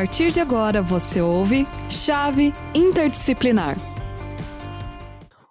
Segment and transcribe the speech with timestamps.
[0.00, 3.76] partir de agora você ouve Chave Interdisciplinar.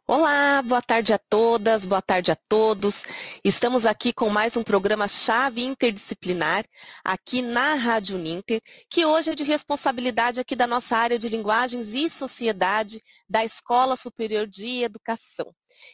[0.07, 3.03] Olá, boa tarde a todas, boa tarde a todos.
[3.45, 6.65] Estamos aqui com mais um programa Chave Interdisciplinar,
[7.05, 8.59] aqui na Rádio Ninter,
[8.89, 13.95] que hoje é de responsabilidade aqui da nossa área de linguagens e sociedade da Escola
[13.95, 15.53] Superior de Educação.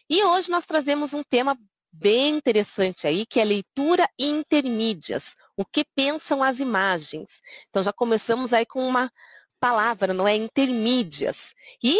[0.09, 1.57] E hoje nós trazemos um tema
[1.91, 5.35] bem interessante aí, que é leitura intermídias.
[5.57, 7.41] O que pensam as imagens?
[7.69, 9.11] Então já começamos aí com uma
[9.59, 10.35] palavra, não é?
[10.35, 11.53] Intermídias.
[11.83, 11.97] E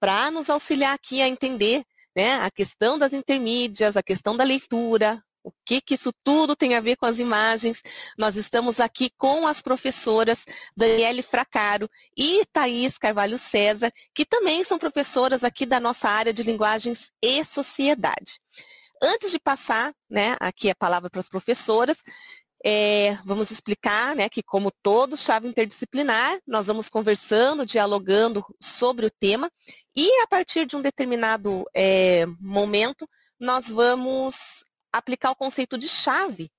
[0.00, 1.84] para nos auxiliar aqui a entender
[2.14, 6.74] né, a questão das intermídias, a questão da leitura, o que, que isso tudo tem
[6.74, 7.82] a ver com as imagens.
[8.18, 10.44] Nós estamos aqui com as professoras
[10.76, 16.42] Daniele Fracaro e Thaís Carvalho César, que também são professoras aqui da nossa área de
[16.42, 18.40] linguagens e sociedade.
[19.02, 22.02] Antes de passar né, aqui a palavra para as professoras,
[22.70, 29.10] é, vamos explicar né, que, como todo chave interdisciplinar, nós vamos conversando, dialogando sobre o
[29.10, 29.50] tema
[29.96, 33.08] e, a partir de um determinado é, momento,
[33.40, 36.50] nós vamos aplicar o conceito de chave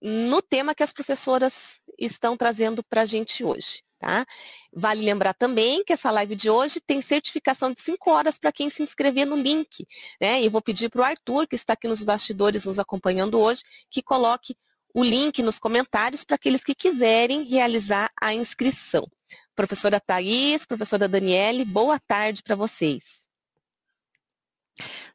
[0.00, 3.82] no tema que as professoras estão trazendo para a gente hoje.
[3.98, 4.24] Tá?
[4.72, 8.70] Vale lembrar também que essa live de hoje tem certificação de 5 horas para quem
[8.70, 9.84] se inscrever no link.
[10.18, 10.40] Né?
[10.40, 14.02] E vou pedir para o Arthur, que está aqui nos bastidores nos acompanhando hoje, que
[14.02, 14.56] coloque
[14.94, 19.06] o link nos comentários para aqueles que quiserem realizar a inscrição.
[19.54, 23.27] Professora Thais, professora Daniele, boa tarde para vocês.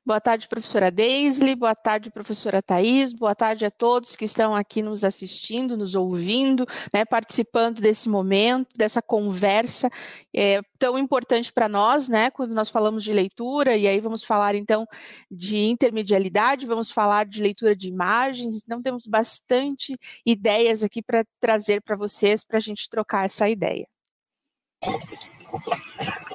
[0.06, 4.82] Boa tarde, professora Deisley, boa tarde, professora Thais, boa tarde a todos que estão aqui
[4.82, 9.90] nos assistindo, nos ouvindo, né, participando desse momento, dessa conversa
[10.36, 14.56] é, tão importante para nós, né, quando nós falamos de leitura, e aí vamos falar
[14.56, 14.86] então
[15.32, 21.82] de intermedialidade, vamos falar de leitura de imagens, então temos bastante ideias aqui para trazer
[21.82, 23.88] para vocês, para a gente trocar essa ideia.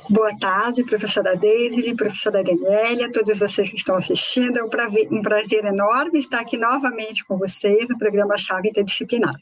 [0.09, 4.59] Boa tarde, professora Deise, professora Daniela, todos vocês que estão assistindo.
[4.59, 9.35] É um prazer, um prazer enorme estar aqui novamente com vocês no programa Chave Interdisciplinar.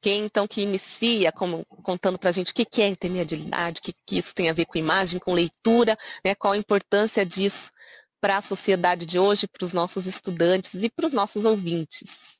[0.00, 3.82] Quem então que inicia como, contando para a gente o que, que é intermedialidade, o
[3.82, 7.72] que, que isso tem a ver com imagem, com leitura, né, qual a importância disso
[8.20, 12.38] para a sociedade de hoje, para os nossos estudantes e para os nossos ouvintes.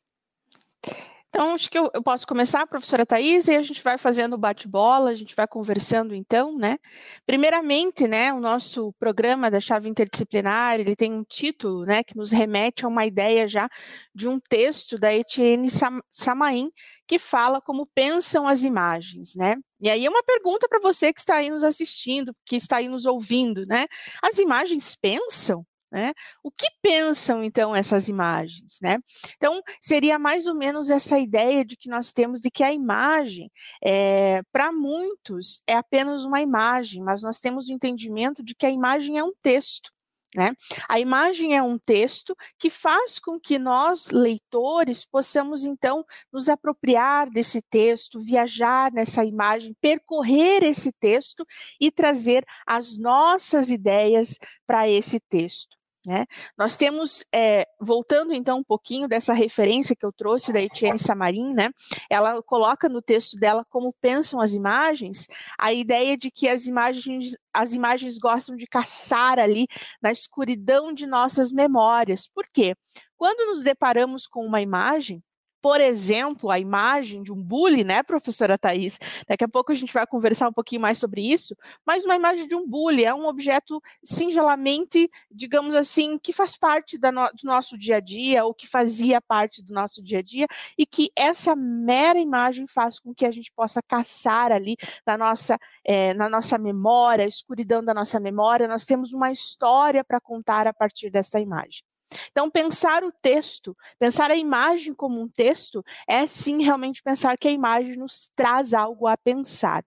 [1.28, 5.10] Então, acho que eu, eu, posso começar, professora Thais, e a gente vai fazendo bate-bola,
[5.10, 6.78] a gente vai conversando então, né?
[7.26, 12.30] Primeiramente, né, o nosso programa da chave interdisciplinar, ele tem um título, né, que nos
[12.30, 13.68] remete a uma ideia já
[14.14, 15.68] de um texto da Etienne
[16.10, 16.70] Samain,
[17.06, 19.56] que fala como pensam as imagens, né?
[19.80, 22.88] E aí é uma pergunta para você que está aí nos assistindo, que está aí
[22.88, 23.86] nos ouvindo, né?
[24.22, 25.64] As imagens pensam?
[25.90, 26.12] Né?
[26.42, 28.78] O que pensam então essas imagens?
[28.82, 28.98] Né?
[29.36, 33.50] Então, seria mais ou menos essa ideia de que nós temos de que a imagem,
[33.82, 38.70] é, para muitos, é apenas uma imagem, mas nós temos o entendimento de que a
[38.70, 39.90] imagem é um texto.
[40.36, 40.52] Né?
[40.86, 47.30] A imagem é um texto que faz com que nós, leitores, possamos então nos apropriar
[47.30, 51.46] desse texto, viajar nessa imagem, percorrer esse texto
[51.80, 55.77] e trazer as nossas ideias para esse texto.
[56.06, 56.26] Né?
[56.56, 61.52] Nós temos, é, voltando então um pouquinho dessa referência que eu trouxe da Etienne Samarin,
[61.52, 61.70] né?
[62.08, 65.26] ela coloca no texto dela como pensam as imagens,
[65.58, 69.66] a ideia de que as imagens, as imagens gostam de caçar ali
[70.00, 72.28] na escuridão de nossas memórias.
[72.28, 72.74] Por quê?
[73.16, 75.22] Quando nos deparamos com uma imagem,
[75.60, 78.98] por exemplo, a imagem de um bully, né, professora Thais?
[79.26, 82.46] Daqui a pouco a gente vai conversar um pouquinho mais sobre isso, mas uma imagem
[82.46, 87.76] de um bully é um objeto singelamente, digamos assim, que faz parte no, do nosso
[87.78, 91.56] dia a dia, ou que fazia parte do nosso dia a dia, e que essa
[91.56, 94.76] mera imagem faz com que a gente possa caçar ali
[95.06, 100.04] na nossa, é, na nossa memória, a escuridão da nossa memória, nós temos uma história
[100.04, 101.82] para contar a partir desta imagem.
[102.30, 107.48] Então, pensar o texto, pensar a imagem como um texto, é sim realmente pensar que
[107.48, 109.84] a imagem nos traz algo a pensar.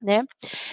[0.00, 0.24] Né?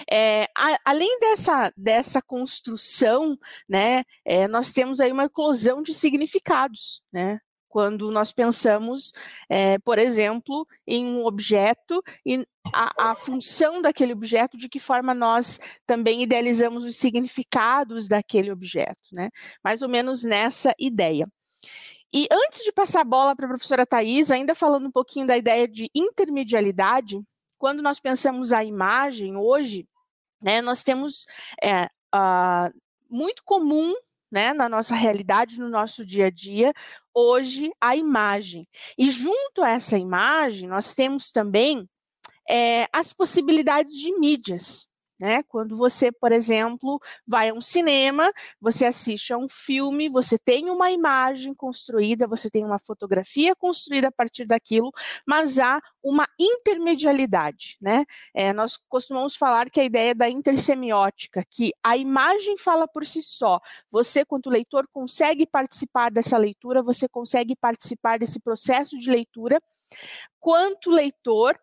[0.08, 3.36] É, a, além dessa, dessa construção,
[3.68, 7.40] né, é, nós temos aí uma eclosão de significados, né?
[7.76, 9.12] Quando nós pensamos,
[9.50, 12.42] é, por exemplo, em um objeto e
[12.72, 19.10] a, a, função daquele objeto, de que forma nós também idealizamos os significados daquele objeto,
[19.12, 19.28] né?
[19.62, 21.26] Mais ou menos nessa ideia.
[22.10, 25.36] E antes de passar a bola para a professora Thais, ainda falando um pouquinho da
[25.36, 27.20] ideia de intermedialidade,
[27.58, 29.86] quando nós pensamos a imagem hoje,
[30.42, 31.26] né, nós temos
[31.62, 31.90] é,
[33.10, 33.92] muito comum
[34.36, 36.74] né, na nossa realidade, no nosso dia a dia,
[37.14, 38.68] hoje a imagem.
[38.98, 41.88] E junto a essa imagem, nós temos também
[42.46, 44.86] é, as possibilidades de mídias.
[45.18, 45.42] Né?
[45.44, 48.30] Quando você, por exemplo, vai a um cinema,
[48.60, 54.08] você assiste a um filme, você tem uma imagem construída, você tem uma fotografia construída
[54.08, 54.92] a partir daquilo,
[55.26, 57.78] mas há uma intermedialidade.
[57.80, 58.04] Né?
[58.34, 63.22] É, nós costumamos falar que a ideia da intersemiótica, que a imagem fala por si
[63.22, 63.58] só,
[63.90, 69.60] você, quanto leitor, consegue participar dessa leitura, você consegue participar desse processo de leitura
[70.40, 71.58] quanto leitor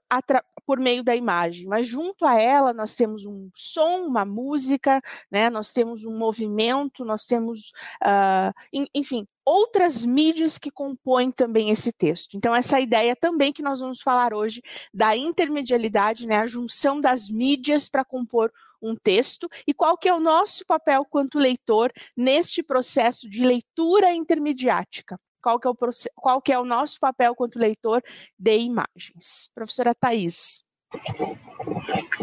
[0.65, 5.49] por meio da imagem, mas junto a ela nós temos um som, uma música, né?
[5.49, 7.71] nós temos um movimento, nós temos,
[8.01, 8.53] uh,
[8.93, 12.37] enfim, outras mídias que compõem também esse texto.
[12.37, 14.61] Então, essa ideia também que nós vamos falar hoje
[14.93, 16.37] da intermedialidade, né?
[16.37, 21.05] a junção das mídias para compor um texto e qual que é o nosso papel
[21.05, 25.77] quanto leitor neste processo de leitura intermediática qual que é o,
[26.15, 28.01] qual que é o nosso papel quanto leitor
[28.39, 29.49] de imagens.
[29.53, 30.63] Professora Thais.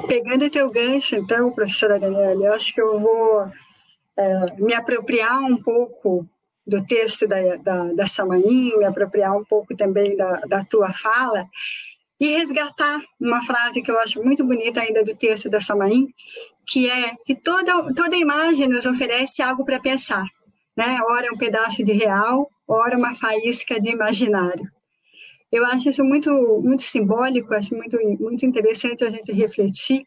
[0.09, 3.53] Pegando teu gancho, então, professora Daniela, eu acho que eu vou
[4.17, 6.27] é, me apropriar um pouco
[6.67, 11.47] do texto da, da, da Samaim, me apropriar um pouco também da, da tua fala
[12.19, 16.09] e resgatar uma frase que eu acho muito bonita ainda do texto da Samaim,
[16.67, 20.25] que é que toda, toda imagem nos oferece algo para pensar.
[20.77, 20.99] Né?
[21.09, 24.71] Ora é um pedaço de real, ora uma faísca de imaginário.
[25.51, 26.31] Eu acho isso muito,
[26.63, 30.07] muito simbólico, acho muito, muito interessante a gente refletir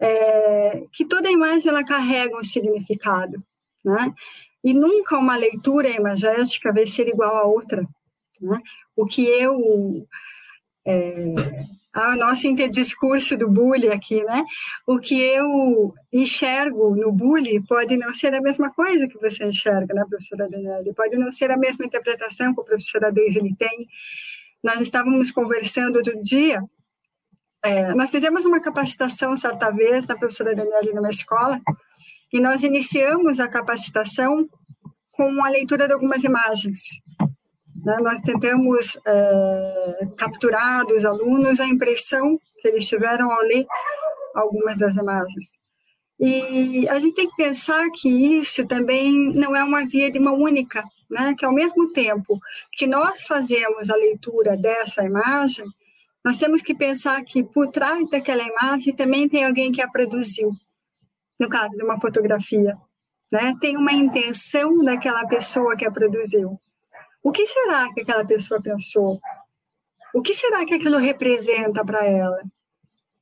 [0.00, 3.42] é, que toda imagem ela carrega um significado,
[3.84, 4.12] né?
[4.62, 7.86] E nunca uma leitura imagética vai ser igual a outra.
[8.40, 8.58] Né?
[8.96, 10.06] O que eu
[10.86, 11.34] é,
[11.94, 14.42] ao nosso interdiscurso do bullying aqui, né?
[14.84, 19.94] O que eu enxergo no bullying pode não ser a mesma coisa que você enxerga,
[19.94, 20.84] né, professora Daniela?
[20.94, 23.86] Pode não ser a mesma interpretação que a professora Deise tem.
[24.62, 26.60] Nós estávamos conversando outro dia,
[27.64, 31.60] é, nós fizemos uma capacitação certa vez da professora Daniela numa escola,
[32.32, 34.48] e nós iniciamos a capacitação
[35.12, 37.00] com a leitura de algumas imagens.
[37.84, 37.96] Né?
[38.00, 43.66] Nós tentamos é, capturar dos alunos a impressão que eles tiveram ao ler
[44.34, 45.52] algumas das imagens.
[46.18, 50.40] E a gente tem que pensar que isso também não é uma via de mão
[50.40, 51.34] única, né?
[51.36, 52.40] que ao mesmo tempo
[52.72, 55.66] que nós fazemos a leitura dessa imagem,
[56.24, 60.52] nós temos que pensar que por trás daquela imagem também tem alguém que a produziu,
[61.38, 62.76] no caso de uma fotografia.
[63.30, 63.54] Né?
[63.60, 66.58] Tem uma intenção daquela pessoa que a produziu.
[67.24, 69.18] O que será que aquela pessoa pensou?
[70.14, 72.42] O que será que aquilo representa para ela?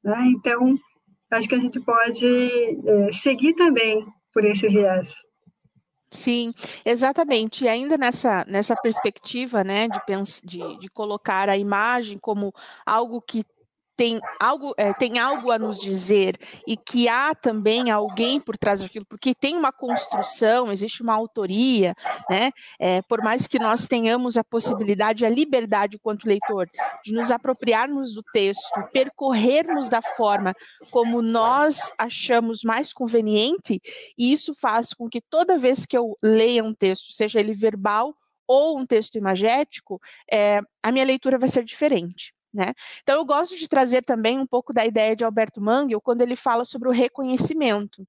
[0.03, 0.33] Né?
[0.35, 0.77] Então,
[1.31, 4.05] acho que a gente pode é, seguir também
[4.35, 5.15] por esse viés.
[6.11, 6.53] Sim,
[6.85, 7.65] exatamente.
[7.65, 10.01] E ainda nessa, nessa perspectiva, né, de,
[10.45, 12.53] de, de colocar a imagem como
[12.85, 13.45] algo que
[13.97, 18.81] tem algo, é, tem algo a nos dizer e que há também alguém por trás
[18.81, 21.95] daquilo, porque tem uma construção, existe uma autoria,
[22.29, 22.51] né?
[22.79, 26.69] É, por mais que nós tenhamos a possibilidade, a liberdade quanto leitor,
[27.05, 30.55] de nos apropriarmos do texto, percorrermos da forma
[30.91, 33.81] como nós achamos mais conveniente,
[34.17, 38.15] e isso faz com que toda vez que eu leia um texto, seja ele verbal
[38.47, 40.01] ou um texto imagético,
[40.31, 42.33] é, a minha leitura vai ser diferente.
[42.53, 42.75] Né?
[43.03, 46.37] Então, eu gosto de trazer também um pouco da ideia de Alberto Mangel quando ele
[46.37, 48.07] fala sobre o reconhecimento.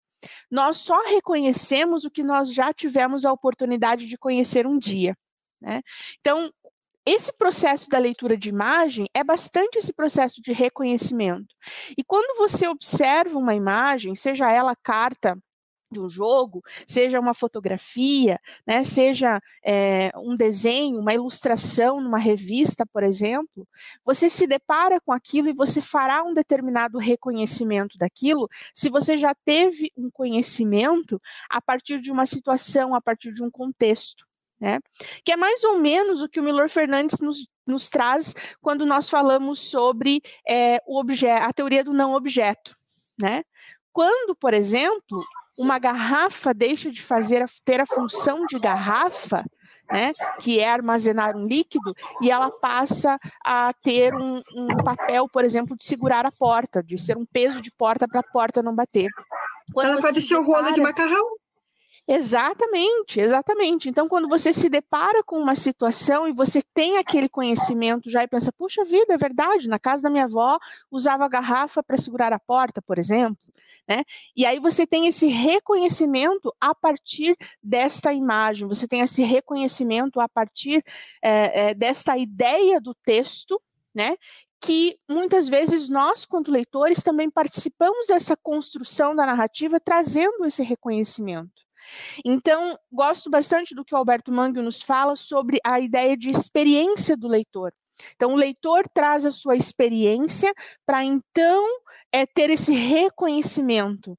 [0.49, 5.15] Nós só reconhecemos o que nós já tivemos a oportunidade de conhecer um dia.
[5.61, 5.81] Né?
[6.19, 6.51] Então,
[7.05, 11.53] esse processo da leitura de imagem é bastante esse processo de reconhecimento.
[11.97, 15.37] E quando você observa uma imagem, seja ela carta
[15.93, 22.85] de um jogo, seja uma fotografia, né, seja é, um desenho, uma ilustração numa revista,
[22.85, 23.67] por exemplo,
[24.03, 29.33] você se depara com aquilo e você fará um determinado reconhecimento daquilo se você já
[29.45, 34.25] teve um conhecimento a partir de uma situação, a partir de um contexto.
[34.59, 34.79] Né?
[35.25, 39.09] Que é mais ou menos o que o Milor Fernandes nos, nos traz quando nós
[39.09, 42.77] falamos sobre é, o objeto, a teoria do não objeto.
[43.19, 43.43] Né?
[43.91, 45.23] Quando, por exemplo,
[45.57, 49.45] uma garrafa deixa de fazer ter a função de garrafa,
[49.91, 55.43] né, que é armazenar um líquido, e ela passa a ter um, um papel, por
[55.43, 58.73] exemplo, de segurar a porta, de ser um peso de porta para a porta não
[58.73, 59.09] bater.
[59.73, 61.42] Quando ela pode ser o rolo de macarrão.
[62.07, 63.89] Exatamente, exatamente.
[63.89, 68.27] Então, quando você se depara com uma situação e você tem aquele conhecimento já e
[68.27, 70.59] pensa, puxa vida, é verdade, na casa da minha avó
[70.91, 73.37] usava garrafa para segurar a porta, por exemplo.
[73.87, 74.03] Né?
[74.35, 80.27] E aí você tem esse reconhecimento a partir desta imagem, você tem esse reconhecimento a
[80.27, 80.83] partir
[81.21, 83.61] é, é, desta ideia do texto,
[83.93, 84.15] né?
[84.61, 91.63] Que muitas vezes nós, quanto leitores, também participamos dessa construção da narrativa, trazendo esse reconhecimento.
[92.23, 97.15] Então, gosto bastante do que o Alberto Mangue nos fala sobre a ideia de experiência
[97.15, 97.73] do leitor.
[98.15, 100.53] Então, o leitor traz a sua experiência
[100.85, 101.65] para então
[102.11, 104.17] é, ter esse reconhecimento.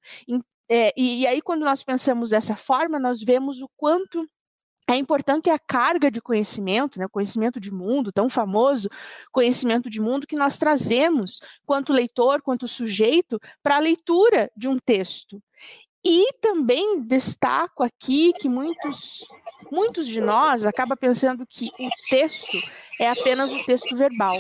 [0.68, 4.28] É, e, e aí, quando nós pensamos dessa forma, nós vemos o quanto
[4.86, 8.88] é importante a carga de conhecimento, né, conhecimento de mundo, tão famoso
[9.32, 14.78] conhecimento de mundo que nós trazemos, quanto leitor, quanto sujeito, para a leitura de um
[14.78, 15.42] texto.
[16.04, 19.26] E também destaco aqui que muitos,
[19.70, 22.58] muitos de nós acabam pensando que o texto
[23.00, 24.36] é apenas o texto verbal.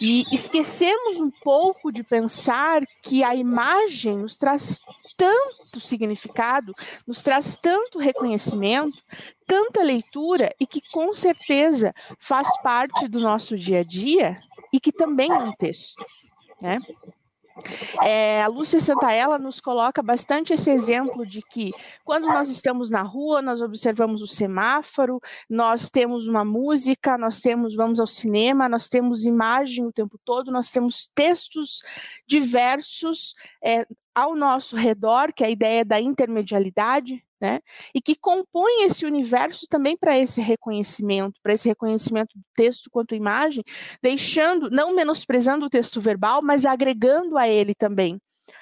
[0.00, 4.78] E esquecemos um pouco de pensar que a imagem nos traz
[5.16, 6.72] tanto significado,
[7.06, 9.02] nos traz tanto reconhecimento,
[9.46, 14.38] tanta leitura e que com certeza faz parte do nosso dia a dia
[14.72, 16.04] e que também é um texto.
[16.60, 16.78] Né?
[18.02, 21.70] É, a Lúcia Santaella nos coloca bastante esse exemplo de que
[22.04, 27.74] quando nós estamos na rua, nós observamos o semáforo, nós temos uma música, nós temos,
[27.74, 31.82] vamos ao cinema, nós temos imagem o tempo todo, nós temos textos
[32.26, 33.34] diversos
[33.64, 37.60] é, ao nosso redor, que é a ideia da intermedialidade, né?
[37.94, 43.14] E que compõe esse universo também para esse reconhecimento, para esse reconhecimento do texto quanto
[43.14, 43.62] imagem,
[44.02, 48.18] deixando, não menosprezando o texto verbal, mas agregando a ele também.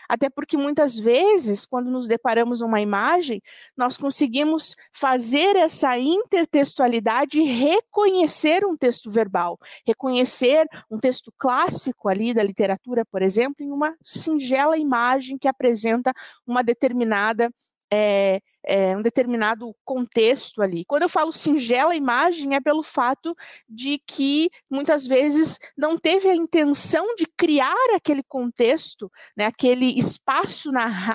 [0.09, 3.43] Até porque muitas vezes, quando nos deparamos uma imagem,
[3.77, 12.33] nós conseguimos fazer essa intertextualidade e reconhecer um texto verbal, reconhecer um texto clássico ali
[12.33, 16.13] da literatura, por exemplo, em uma singela imagem que apresenta
[16.47, 17.51] uma determinada
[17.93, 20.85] é, é, um determinado contexto ali.
[20.85, 23.35] Quando eu falo singela imagem, é pelo fato
[23.69, 30.71] de que muitas vezes não teve a intenção de criar aquele contexto, né, aquele espaço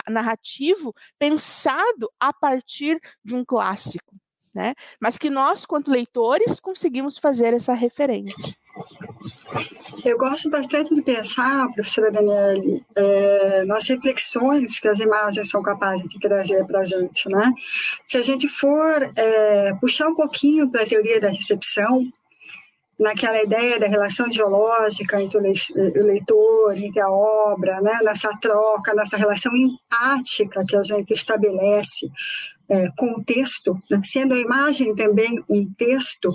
[0.07, 4.18] narrativo pensado a partir de um clássico.
[4.53, 4.73] Né?
[4.99, 8.55] Mas que nós, quanto leitores, conseguimos fazer essa referência.
[10.05, 16.07] Eu gosto bastante de pensar, professora Daniele, é, nas reflexões que as imagens são capazes
[16.07, 17.51] de trazer para a gente, né?
[18.07, 22.09] Se a gente for é, puxar um pouquinho para a teoria da recepção,
[22.99, 27.99] naquela ideia da relação geológica entre o leitor, entre a obra, né?
[28.03, 32.11] nessa troca, nessa relação empática que a gente estabelece
[32.69, 33.23] é, o
[33.89, 34.01] né?
[34.03, 36.33] sendo a imagem também um texto,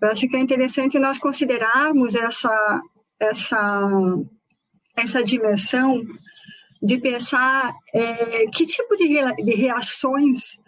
[0.00, 2.82] eu acho que é interessante nós considerarmos essa,
[3.20, 3.88] essa,
[4.96, 6.02] essa dimensão
[6.82, 10.58] de pensar é, que tipo de, de reações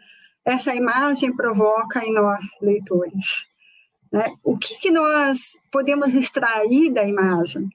[0.44, 3.46] essa imagem provoca em nós, leitores.
[4.12, 4.32] Né?
[4.42, 7.68] O que, que nós podemos extrair da imagem?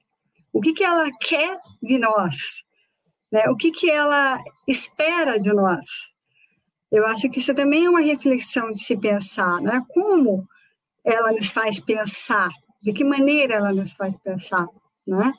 [0.52, 2.64] O que, que ela quer de nós?
[3.30, 3.48] Né?
[3.48, 6.15] O que, que ela espera de nós?
[6.90, 9.82] Eu acho que isso também é uma reflexão de se pensar, né?
[9.88, 10.46] Como
[11.04, 12.50] ela nos faz pensar,
[12.82, 14.66] de que maneira ela nos faz pensar,
[15.06, 15.32] né?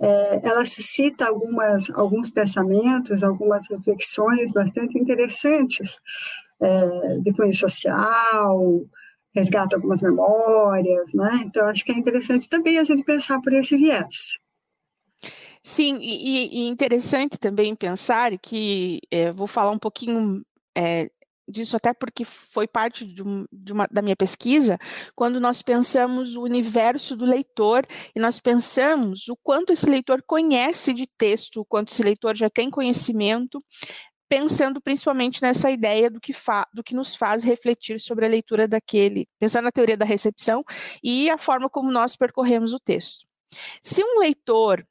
[0.00, 5.96] É, ela suscita algumas, alguns pensamentos, algumas reflexões bastante interessantes
[6.60, 8.82] é, de cunho social,
[9.34, 11.42] resgata algumas memórias, né?
[11.44, 14.38] Então, acho que é interessante também a gente pensar por esse viés.
[15.62, 20.42] Sim, e, e interessante também pensar que, é, vou falar um pouquinho
[20.76, 21.10] é,
[21.48, 24.78] disso até porque foi parte de, um, de uma, da minha pesquisa,
[25.14, 30.92] quando nós pensamos o universo do leitor e nós pensamos o quanto esse leitor conhece
[30.92, 33.62] de texto, o quanto esse leitor já tem conhecimento,
[34.28, 36.32] pensando principalmente nessa ideia do que,
[36.72, 40.64] do que nos faz refletir sobre a leitura daquele, pensando na teoria da recepção
[41.04, 43.26] e a forma como nós percorremos o texto.
[43.82, 44.86] Se um leitor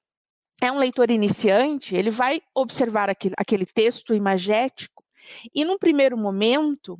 [0.61, 5.00] é um leitor iniciante, ele vai observar aquele, aquele texto imagético
[5.53, 6.99] e num primeiro momento,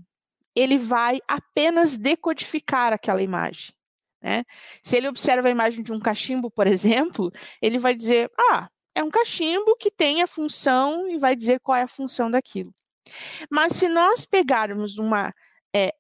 [0.56, 3.74] ele vai apenas decodificar aquela imagem.
[4.22, 4.44] Né?
[4.84, 9.04] Se ele observa a imagem de um cachimbo, por exemplo, ele vai dizer: ah, é
[9.04, 12.74] um cachimbo que tem a função e vai dizer qual é a função daquilo.
[13.50, 15.34] Mas se nós pegarmos uma.
[15.76, 15.94] É,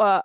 [0.00, 0.22] uh,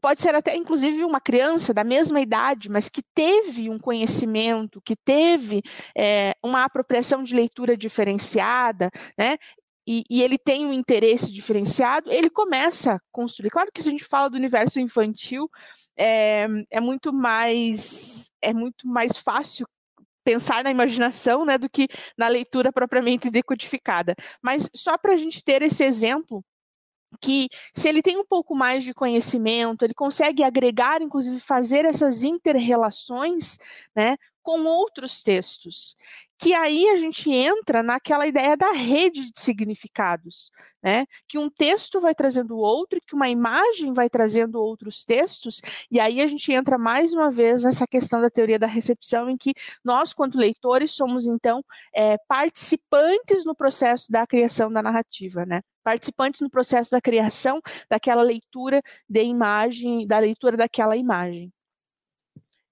[0.00, 4.96] pode ser até inclusive uma criança da mesma idade, mas que teve um conhecimento, que
[4.96, 5.62] teve
[5.96, 9.36] é, uma apropriação de leitura diferenciada, né?
[9.86, 13.50] E, e, ele tem um interesse diferenciado, ele começa a construir.
[13.50, 15.48] Claro que se a gente fala do universo infantil,
[15.96, 19.66] é, é muito mais é muito mais fácil
[20.24, 21.86] pensar na imaginação né, do que
[22.18, 24.14] na leitura propriamente decodificada.
[24.42, 26.44] Mas só para a gente ter esse exemplo
[27.20, 32.24] que se ele tem um pouco mais de conhecimento, ele consegue agregar, inclusive fazer essas
[32.24, 33.58] interrelações,
[33.94, 35.96] né, com outros textos.
[36.38, 40.50] Que aí a gente entra naquela ideia da rede de significados,
[40.82, 41.06] né?
[41.26, 46.20] Que um texto vai trazendo outro, que uma imagem vai trazendo outros textos, e aí
[46.20, 50.12] a gente entra mais uma vez nessa questão da teoria da recepção, em que nós,
[50.12, 55.62] quanto leitores, somos então é, participantes no processo da criação da narrativa, né?
[55.86, 61.52] Participantes no processo da criação daquela leitura de imagem, da leitura daquela imagem.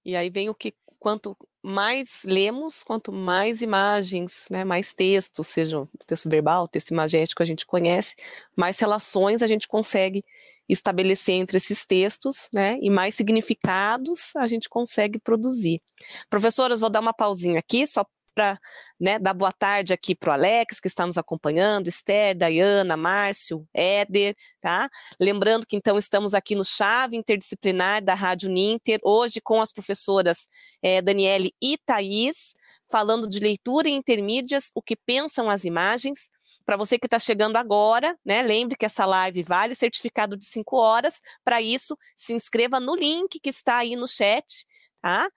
[0.03, 5.87] E aí vem o que quanto mais lemos, quanto mais imagens, né, mais textos, seja
[6.05, 8.17] texto verbal, texto imagético a gente conhece,
[8.53, 10.21] mais relações a gente consegue
[10.67, 15.81] estabelecer entre esses textos, né, e mais significados a gente consegue produzir.
[16.29, 18.59] Professoras, vou dar uma pausinha aqui só para
[18.99, 23.65] né, dar boa tarde aqui para o Alex, que está nos acompanhando, Esther, Dayana, Márcio,
[23.73, 24.89] Éder, tá?
[25.19, 30.49] Lembrando que então estamos aqui no Chave Interdisciplinar da Rádio Ninter, hoje com as professoras
[30.81, 32.53] é, Daniele e Thaís,
[32.91, 36.29] falando de leitura e intermídias, o que pensam as imagens.
[36.65, 40.75] Para você que está chegando agora, né, lembre que essa live vale certificado de 5
[40.75, 41.21] horas.
[41.43, 44.65] Para isso, se inscreva no link que está aí no chat,
[45.01, 45.29] tá?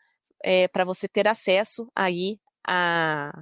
[0.43, 2.39] É, para você ter acesso aí
[2.69, 3.33] a,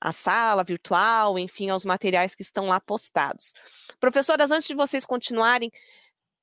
[0.00, 3.54] a sala virtual, enfim, aos materiais que estão lá postados.
[4.00, 5.70] Professoras, antes de vocês continuarem,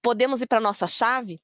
[0.01, 1.41] podemos ir para a nossa chave?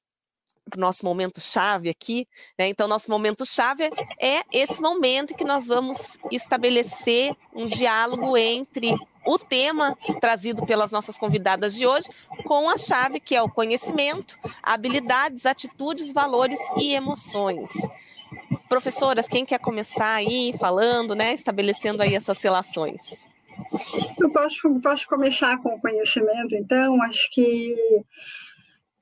[0.70, 2.26] Para o nosso momento chave aqui,
[2.58, 2.66] né?
[2.66, 3.84] Então, nosso momento chave
[4.18, 11.18] é esse momento que nós vamos estabelecer um diálogo entre o tema trazido pelas nossas
[11.18, 12.08] convidadas de hoje
[12.44, 17.70] com a chave que é o conhecimento, habilidades, atitudes, valores e emoções.
[18.68, 23.24] Professoras, quem quer começar aí falando, né, estabelecendo aí essas relações?
[24.20, 27.74] Eu posso, posso começar com o conhecimento, então, acho que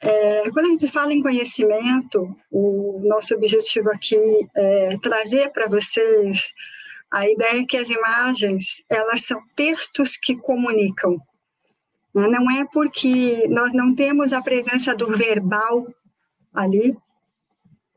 [0.01, 4.17] é, quando a gente fala em conhecimento, o nosso objetivo aqui
[4.55, 6.53] é trazer para vocês
[7.11, 11.19] a ideia que as imagens, elas são textos que comunicam.
[12.13, 15.87] Não é porque nós não temos a presença do verbal
[16.53, 16.97] ali,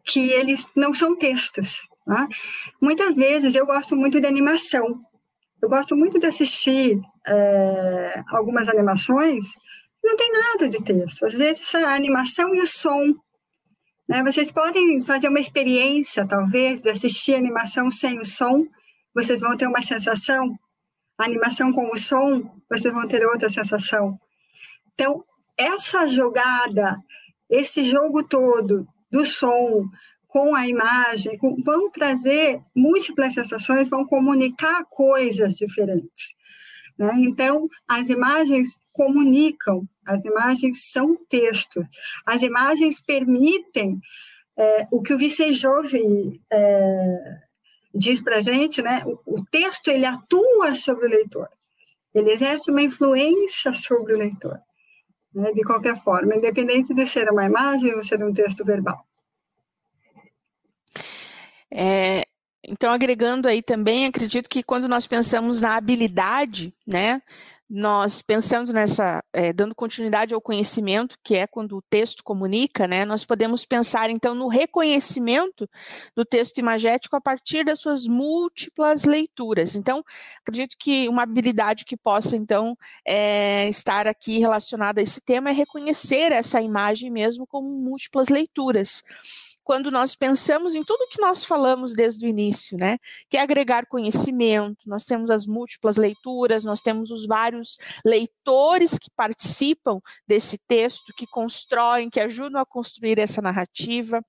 [0.07, 1.79] que eles não são textos.
[2.05, 2.27] Tá?
[2.81, 5.01] Muitas vezes eu gosto muito de animação.
[5.61, 9.45] Eu gosto muito de assistir é, algumas animações
[10.07, 11.25] não tem nada de texto.
[11.25, 13.13] Às vezes a animação e o som.
[14.07, 14.23] Né?
[14.23, 18.65] Vocês podem fazer uma experiência, talvez, de assistir animação sem o som.
[19.13, 20.57] Vocês vão ter uma sensação.
[21.17, 24.17] A animação com o som, vocês vão ter outra sensação.
[24.93, 25.23] Então,
[25.57, 26.97] essa jogada,
[27.49, 29.85] esse jogo todo do som
[30.27, 36.35] com a imagem, com, vão trazer múltiplas sensações, vão comunicar coisas diferentes.
[36.97, 37.11] Né?
[37.19, 41.85] Então, as imagens comunicam, as imagens são texto,
[42.25, 43.99] as imagens permitem
[44.57, 47.37] é, o que o Vicejove é,
[47.93, 49.03] diz para a gente, né?
[49.05, 51.47] O, o, texto ele atua sobre o leitor,
[52.13, 54.59] ele exerce uma influência sobre o leitor
[55.37, 59.05] né, de qualquer forma, independente de ser uma imagem ou ser um texto verbal.
[61.71, 62.23] É,
[62.67, 67.21] então, agregando aí também, acredito que quando nós pensamos na habilidade, né,
[67.69, 73.03] nós pensando nessa, é, dando continuidade ao conhecimento, que é quando o texto comunica, né,
[73.03, 75.69] nós podemos pensar então no reconhecimento
[76.15, 79.75] do texto imagético a partir das suas múltiplas leituras.
[79.75, 80.03] Então,
[80.41, 85.53] acredito que uma habilidade que possa então é, estar aqui relacionada a esse tema é
[85.53, 89.03] reconhecer essa imagem mesmo como múltiplas leituras
[89.67, 92.97] quando nós pensamos em tudo que nós falamos desde o início, né?
[93.29, 99.11] Que é agregar conhecimento, nós temos as múltiplas leituras, nós temos os vários leitores que
[99.13, 104.21] participam desse texto, que constroem, que ajudam a construir essa narrativa.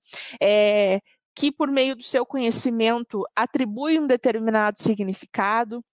[0.42, 0.98] É,
[1.36, 5.84] que por meio do seu conhecimento atribui um determinado significado,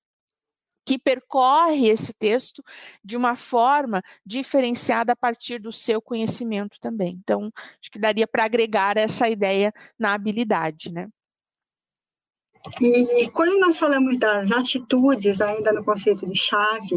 [0.85, 2.63] que percorre esse texto
[3.03, 7.19] de uma forma diferenciada a partir do seu conhecimento também.
[7.23, 11.09] Então, acho que daria para agregar essa ideia na habilidade, né?
[12.81, 16.95] E quando nós falamos das atitudes, ainda no conceito de chave,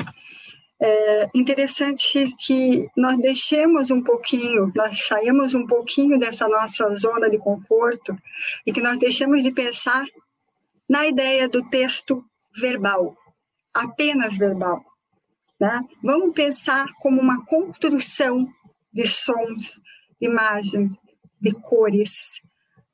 [0.81, 7.37] é interessante que nós deixemos um pouquinho, nós saímos um pouquinho dessa nossa zona de
[7.37, 8.17] conforto
[8.65, 10.07] e que nós deixemos de pensar
[10.89, 12.25] na ideia do texto
[12.57, 13.17] verbal,
[13.85, 14.85] apenas verbal.
[15.61, 15.81] Né?
[16.03, 18.49] Vamos pensar como uma construção
[18.93, 19.81] de sons,
[20.21, 20.93] de imagens,
[21.41, 22.41] de cores.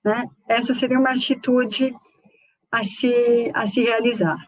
[0.05, 0.29] Né?
[0.49, 1.94] Essa seria uma atitude
[2.70, 4.38] a se, a se realizar.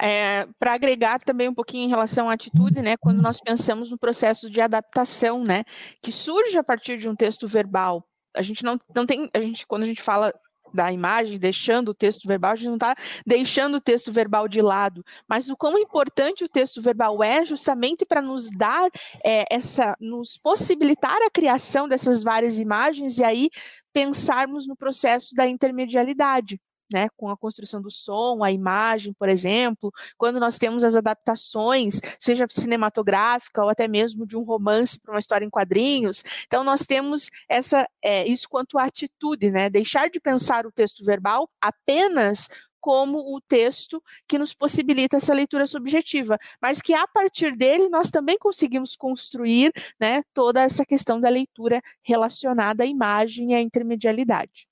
[0.00, 3.98] É, Para agregar também um pouquinho em relação à atitude, né, quando nós pensamos no
[3.98, 5.62] processo de adaptação, né,
[6.02, 8.04] que surge a partir de um texto verbal,
[8.36, 10.32] a gente não, não tem, a gente, quando a gente fala
[10.74, 12.94] da imagem, deixando o texto verbal, a gente não está
[13.26, 18.04] deixando o texto verbal de lado, mas o quão importante o texto verbal é justamente
[18.04, 18.90] para nos dar
[19.24, 23.50] é, essa, nos possibilitar a criação dessas várias imagens e aí
[23.92, 26.60] pensarmos no processo da intermedialidade
[26.92, 32.00] né, com a construção do som, a imagem, por exemplo, quando nós temos as adaptações,
[32.20, 36.22] seja cinematográfica ou até mesmo de um romance para uma história em quadrinhos.
[36.46, 41.04] Então, nós temos essa, é, isso quanto à atitude, né, deixar de pensar o texto
[41.04, 42.48] verbal apenas
[42.84, 48.10] como o texto que nos possibilita essa leitura subjetiva, mas que a partir dele nós
[48.10, 54.68] também conseguimos construir né, toda essa questão da leitura relacionada à imagem e à intermedialidade.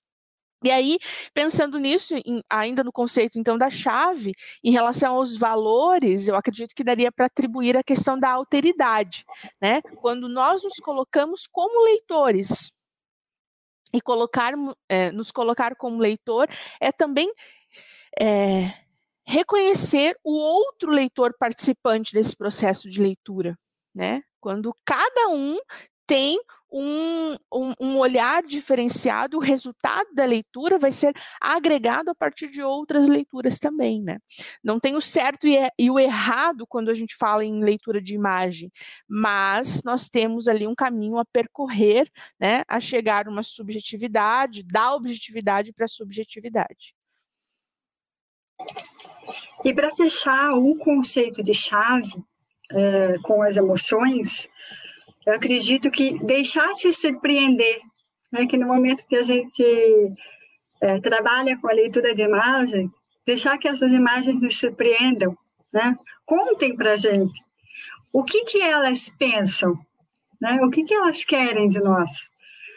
[0.63, 0.99] E aí,
[1.35, 6.75] pensando nisso, em, ainda no conceito então da chave, em relação aos valores, eu acredito
[6.75, 9.25] que daria para atribuir a questão da alteridade,
[9.61, 9.83] né?
[10.01, 12.73] Quando nós nos colocamos como leitores
[13.93, 14.55] e colocar,
[14.89, 16.49] é, nos colocar como leitor
[16.81, 17.31] é também
[18.21, 18.73] é,
[19.25, 23.59] reconhecer o outro leitor participante desse processo de leitura,
[23.95, 24.23] né?
[24.41, 25.59] Quando cada um
[26.13, 26.39] tem
[26.71, 32.63] um, um, um, olhar diferenciado, o resultado da leitura vai ser agregado a partir de
[32.63, 34.19] outras leituras também, né?
[34.63, 38.15] Não tem o certo e, e, o errado quando a gente fala em leitura de
[38.15, 38.71] imagem,
[39.09, 42.63] mas nós temos ali um caminho a percorrer, né?
[42.69, 46.95] A chegar uma subjetividade, da objetividade para a subjetividade.
[49.65, 52.23] E para fechar um conceito de chave
[52.71, 54.51] é, com as emoções,
[55.27, 57.81] eu acredito que deixar se surpreender,
[58.31, 59.63] né, que no momento que a gente
[60.81, 62.91] é, trabalha com a leitura de imagens,
[63.25, 65.37] deixar que essas imagens nos surpreendam,
[65.73, 65.97] né?
[66.27, 67.41] contem para a gente
[68.13, 69.79] o que, que elas pensam,
[70.41, 70.61] né?
[70.63, 72.11] o que, que elas querem de nós.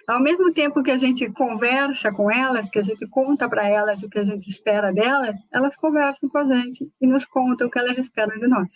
[0.08, 4.04] Ao mesmo tempo que a gente conversa com elas, que a gente conta para elas
[4.04, 7.72] o que a gente espera delas, elas conversam com a gente e nos contam o
[7.72, 8.70] que elas esperam de nós.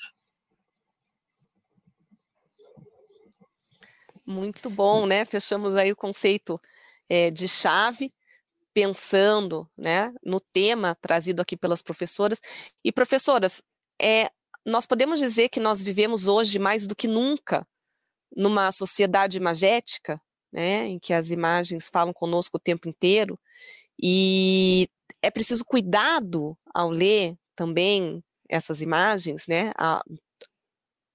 [4.29, 5.25] Muito bom, né?
[5.25, 6.61] Fechamos aí o conceito
[7.09, 8.13] é, de chave,
[8.71, 12.39] pensando né, no tema trazido aqui pelas professoras.
[12.85, 13.59] E, professoras,
[13.99, 14.29] é,
[14.63, 17.67] nós podemos dizer que nós vivemos hoje mais do que nunca
[18.37, 20.21] numa sociedade imagética,
[20.53, 23.39] né, em que as imagens falam conosco o tempo inteiro,
[23.99, 24.87] e
[25.23, 30.03] é preciso cuidado ao ler também essas imagens, né, a,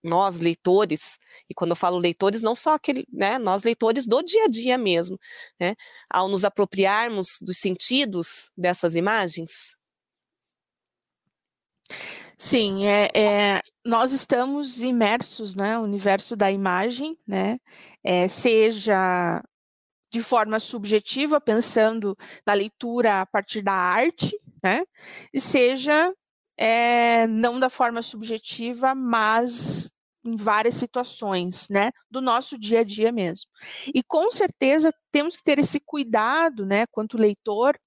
[0.04, 4.44] nós leitores, e quando eu falo leitores, não só aquele, né, nós leitores do dia
[4.44, 5.18] a dia mesmo,
[5.58, 5.74] né,
[6.10, 9.74] ao nos apropriarmos dos sentidos dessas imagens?
[12.38, 17.58] Sim, é, é, nós estamos imersos né, no universo da imagem, né,
[18.02, 19.42] é, seja
[20.12, 24.82] de forma subjetiva, pensando na leitura a partir da arte, né,
[25.32, 26.12] e seja
[26.56, 29.92] é, não da forma subjetiva, mas
[30.24, 33.50] em várias situações, né, do nosso dia a dia mesmo.
[33.94, 37.78] E com certeza temos que ter esse cuidado, né, quanto leitor,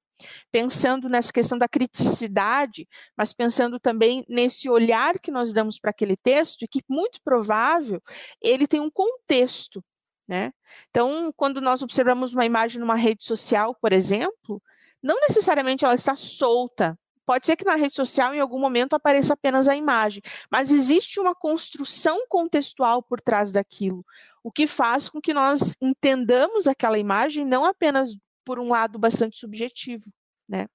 [0.52, 6.18] pensando nessa questão da criticidade, mas pensando também nesse olhar que nós damos para aquele
[6.18, 8.02] texto e que muito provável
[8.42, 9.84] ele tem um contexto,
[10.28, 10.52] né?
[10.90, 14.62] Então, quando nós observamos uma imagem numa rede social, por exemplo,
[15.02, 19.34] não necessariamente ela está solta, Pode ser que na rede social, em algum momento, apareça
[19.34, 24.06] apenas a imagem, mas existe uma construção contextual por trás daquilo,
[24.42, 29.38] o que faz com que nós entendamos aquela imagem não apenas por um lado bastante
[29.38, 30.10] subjetivo,
[30.48, 30.68] né?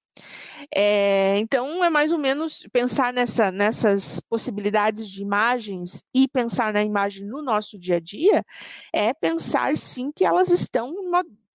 [0.74, 6.84] É, então, é mais ou menos pensar nessa, nessas possibilidades de imagens e pensar na
[6.84, 8.44] imagem no nosso dia a dia,
[8.92, 10.92] é pensar sim que elas estão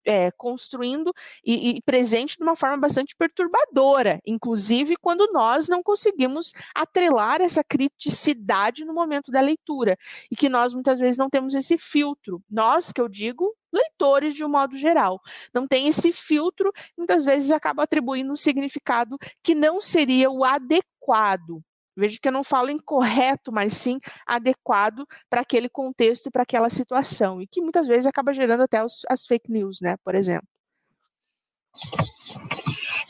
[0.05, 1.13] é, construindo
[1.45, 7.63] e, e, presente de uma forma bastante perturbadora, inclusive quando nós não conseguimos atrelar essa
[7.65, 9.97] criticidade no momento da leitura
[10.31, 12.43] e que nós muitas vezes não temos esse filtro.
[12.51, 15.21] Nós, que eu digo, leitores de um modo geral,
[15.53, 21.63] não tem esse filtro, muitas vezes acaba atribuindo um significado que não seria o adequado
[21.97, 26.69] Veja que eu não falo incorreto, mas sim adequado para aquele contexto e para aquela
[26.69, 30.49] situação, e que muitas vezes acaba gerando até os, as fake news, né, por exemplo.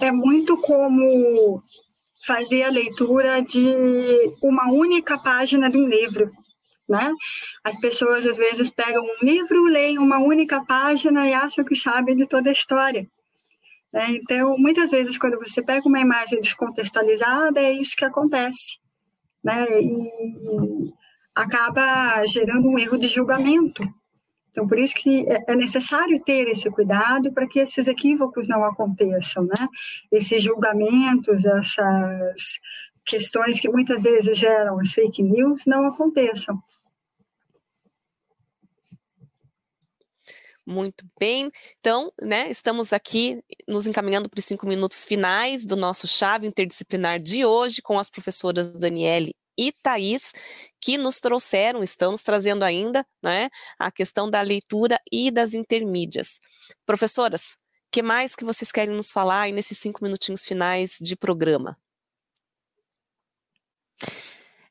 [0.01, 1.63] É muito como
[2.27, 6.31] fazer a leitura de uma única página de um livro.
[6.89, 7.13] Né?
[7.63, 12.17] As pessoas às vezes pegam um livro, leem uma única página e acham que sabem
[12.17, 13.09] de toda a história.
[13.95, 14.11] Né?
[14.11, 18.79] Então, muitas vezes, quando você pega uma imagem descontextualizada, é isso que acontece.
[19.43, 19.65] Né?
[19.81, 20.93] E
[21.33, 23.85] acaba gerando um erro de julgamento.
[24.51, 28.65] Então, por isso que é, é necessário ter esse cuidado para que esses equívocos não
[28.65, 29.69] aconteçam, né?
[30.11, 32.59] Esses julgamentos, essas
[33.05, 36.61] questões que muitas vezes geram as fake news não aconteçam.
[40.67, 41.51] Muito bem.
[41.79, 47.21] Então, né, estamos aqui nos encaminhando para os cinco minutos finais do nosso chave interdisciplinar
[47.21, 50.33] de hoje com as professoras Daniele e Thaís,
[50.81, 53.49] que nos trouxeram, estamos trazendo ainda, né,
[53.79, 56.41] a questão da leitura e das intermídias.
[56.87, 57.57] Professoras,
[57.91, 61.79] que mais que vocês querem nos falar aí nesses cinco minutinhos finais de programa?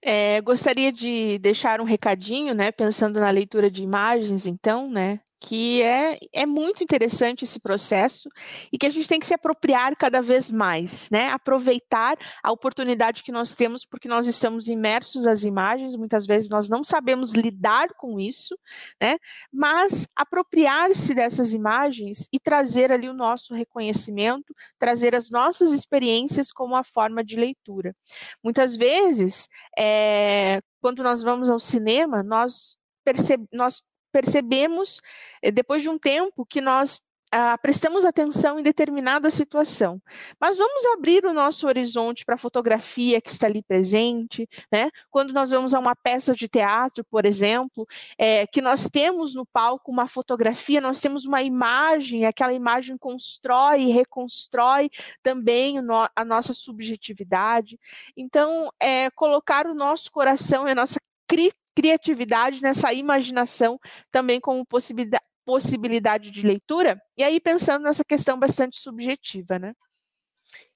[0.02, 5.82] É, gostaria de deixar um recadinho, né, pensando na leitura de imagens, então, né, que
[5.82, 8.30] é, é muito interessante esse processo
[8.72, 11.30] e que a gente tem que se apropriar cada vez mais, né?
[11.32, 16.70] Aproveitar a oportunidade que nós temos, porque nós estamos imersos às imagens, muitas vezes nós
[16.70, 18.58] não sabemos lidar com isso,
[19.02, 19.18] né?
[19.52, 26.74] Mas apropriar-se dessas imagens e trazer ali o nosso reconhecimento, trazer as nossas experiências como
[26.74, 27.94] uma forma de leitura.
[28.42, 35.02] Muitas vezes, é, quando nós vamos ao cinema, nós percebemos percebemos,
[35.42, 37.02] eh, depois de um tempo, que nós
[37.36, 40.00] ah, prestamos atenção em determinada situação.
[40.40, 44.92] Mas vamos abrir o nosso horizonte para a fotografia que está ali presente, né?
[45.10, 47.88] Quando nós vamos a uma peça de teatro, por exemplo,
[48.20, 53.82] é, que nós temos no palco uma fotografia, nós temos uma imagem, aquela imagem constrói
[53.82, 54.92] e reconstrói
[55.24, 57.80] também no, a nossa subjetividade.
[58.16, 63.80] Então, é, colocar o nosso coração e a nossa crítica criatividade, nessa imaginação
[64.12, 69.74] também como possibilidade, possibilidade de leitura, e aí pensando nessa questão bastante subjetiva, né?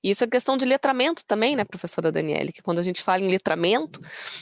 [0.04, 2.52] Isso é questão de letramento também, né, professora Daniele?
[2.52, 4.00] Que quando a gente fala em letramento,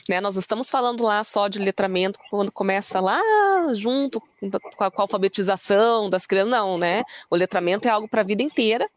[0.10, 3.20] né, nós estamos falando lá só de letramento quando começa lá
[3.74, 4.22] junto
[4.78, 7.04] com a, com a alfabetização das crianças, não, né?
[7.30, 8.90] O letramento é algo para a vida inteira,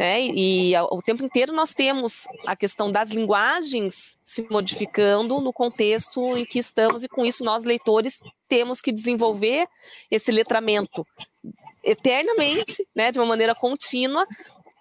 [0.00, 0.22] né?
[0.22, 6.38] E, e o tempo inteiro nós temos a questão das linguagens se modificando no contexto
[6.38, 9.68] em que estamos, e com isso nós, leitores, temos que desenvolver
[10.10, 11.06] esse letramento
[11.84, 14.26] eternamente, né, de uma maneira contínua,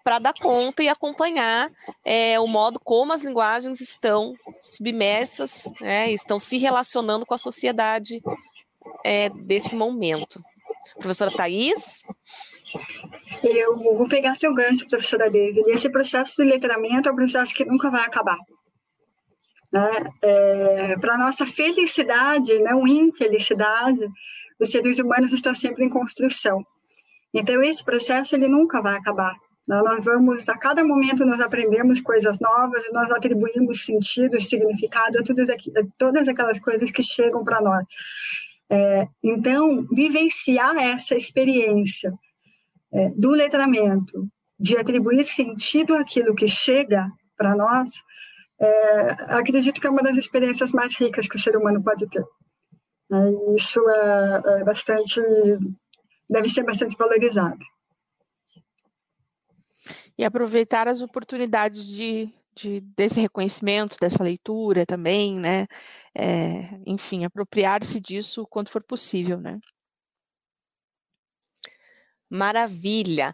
[0.05, 1.69] para dar conta e acompanhar
[2.05, 8.23] é, o modo como as linguagens estão submersas, né, estão se relacionando com a sociedade
[9.03, 10.41] é, desse momento.
[10.97, 12.03] Professora Thais?
[13.43, 15.63] Eu vou pegar teu gancho, professora Deise.
[15.67, 18.37] Esse processo de letramento é um processo que nunca vai acabar.
[19.71, 19.89] Né?
[20.21, 24.05] É, Para nossa felicidade, não infelicidade,
[24.59, 26.65] os seres humanos estão sempre em construção.
[27.33, 29.35] Então, esse processo ele nunca vai acabar.
[29.67, 29.81] Né?
[29.81, 35.23] Nós vamos, a cada momento, nós aprendemos coisas novas, nós atribuímos sentido, significado a
[35.97, 37.85] todas aquelas coisas que chegam para nós.
[38.71, 42.13] É, então, vivenciar essa experiência
[42.91, 44.27] é, do letramento,
[44.59, 47.91] de atribuir sentido àquilo que chega para nós,
[48.59, 52.23] é, acredito que é uma das experiências mais ricas que o ser humano pode ter.
[53.11, 55.21] É, isso é, é bastante,
[56.29, 57.59] deve ser bastante valorizado.
[60.17, 65.65] E aproveitar as oportunidades de, de desse reconhecimento, dessa leitura também, né?
[66.13, 69.57] É, enfim, apropriar-se disso quanto for possível, né?
[72.29, 73.33] Maravilha.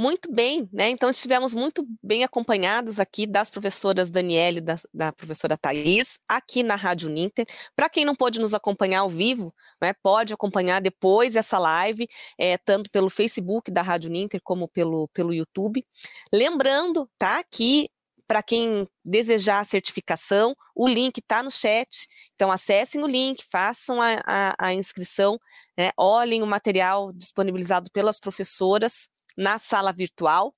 [0.00, 0.88] Muito bem, né?
[0.90, 6.62] Então estivemos muito bem acompanhados aqui das professoras Daniele e da, da, professora Thais, aqui
[6.62, 7.44] na Rádio Ninter.
[7.74, 12.06] Para quem não pôde nos acompanhar ao vivo, né, pode acompanhar depois essa live,
[12.38, 15.84] é, tanto pelo Facebook da Rádio Ninter como pelo, pelo YouTube.
[16.32, 17.90] Lembrando, tá, que
[18.28, 22.06] para quem desejar a certificação, o link está no chat.
[22.34, 25.40] Então, acessem o link, façam a, a, a inscrição,
[25.76, 25.90] né?
[25.96, 30.54] olhem o material disponibilizado pelas professoras na sala virtual.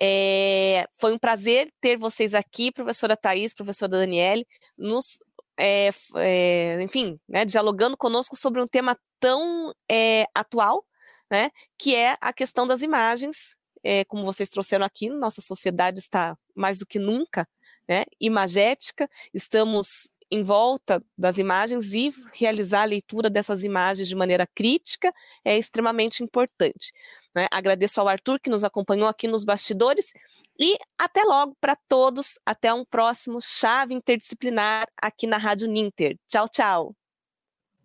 [0.00, 5.18] É, foi um prazer ter vocês aqui, professora Thais, professora Daniele, nos,
[5.58, 10.84] é, é, enfim, né, dialogando conosco sobre um tema tão é, atual,
[11.30, 13.57] né, que é a questão das imagens,
[13.88, 17.48] é, como vocês trouxeram aqui, nossa sociedade está mais do que nunca
[17.88, 24.46] né, imagética, estamos em volta das imagens e realizar a leitura dessas imagens de maneira
[24.46, 25.10] crítica
[25.42, 26.92] é extremamente importante.
[27.34, 27.46] Né?
[27.50, 30.12] Agradeço ao Arthur que nos acompanhou aqui nos bastidores
[30.60, 32.38] e até logo para todos.
[32.44, 36.18] Até um próximo Chave Interdisciplinar aqui na Rádio Ninter.
[36.28, 36.94] Tchau, tchau.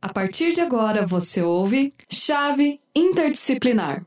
[0.01, 4.05] A partir de agora você ouve Chave Interdisciplinar.